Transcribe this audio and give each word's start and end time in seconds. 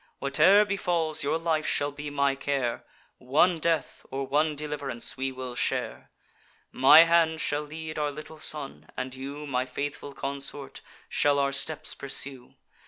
Whate'er 0.17 0.65
befalls, 0.65 1.21
your 1.23 1.37
life 1.37 1.67
shall 1.67 1.91
be 1.91 2.09
my 2.09 2.33
care; 2.33 2.83
One 3.19 3.59
death, 3.59 4.03
or 4.09 4.25
one 4.25 4.57
deliv'rance, 4.57 5.15
we 5.15 5.31
will 5.31 5.53
share. 5.53 6.09
My 6.71 7.03
hand 7.03 7.39
shall 7.39 7.61
lead 7.61 7.99
our 7.99 8.09
little 8.09 8.39
son; 8.39 8.89
and 8.97 9.13
you, 9.13 9.45
My 9.45 9.67
faithful 9.67 10.13
consort, 10.13 10.81
shall 11.07 11.37
our 11.37 11.51
steps 11.51 11.93
pursue. 11.93 12.55